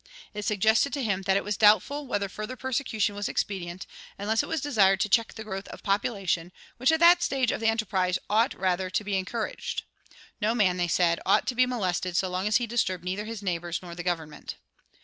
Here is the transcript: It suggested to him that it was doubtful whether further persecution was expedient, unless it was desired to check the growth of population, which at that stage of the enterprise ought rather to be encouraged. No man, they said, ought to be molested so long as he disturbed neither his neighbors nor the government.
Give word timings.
It 0.33 0.45
suggested 0.45 0.91
to 0.93 1.03
him 1.03 1.21
that 1.27 1.37
it 1.37 1.43
was 1.43 1.57
doubtful 1.57 2.07
whether 2.07 2.27
further 2.27 2.55
persecution 2.55 3.13
was 3.13 3.29
expedient, 3.29 3.85
unless 4.17 4.41
it 4.41 4.49
was 4.49 4.59
desired 4.59 4.99
to 5.01 5.09
check 5.09 5.35
the 5.35 5.43
growth 5.43 5.67
of 5.67 5.83
population, 5.83 6.51
which 6.77 6.91
at 6.91 6.99
that 7.01 7.21
stage 7.21 7.51
of 7.51 7.59
the 7.59 7.67
enterprise 7.67 8.17
ought 8.27 8.55
rather 8.55 8.89
to 8.89 9.03
be 9.03 9.15
encouraged. 9.15 9.83
No 10.41 10.55
man, 10.55 10.77
they 10.77 10.87
said, 10.87 11.19
ought 11.23 11.45
to 11.45 11.53
be 11.53 11.67
molested 11.67 12.17
so 12.17 12.29
long 12.29 12.47
as 12.47 12.57
he 12.57 12.65
disturbed 12.65 13.03
neither 13.03 13.25
his 13.25 13.43
neighbors 13.43 13.79
nor 13.83 13.93
the 13.93 14.01
government. 14.01 14.55